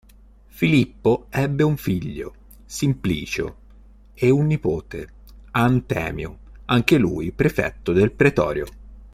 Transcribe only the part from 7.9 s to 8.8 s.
del pretorio.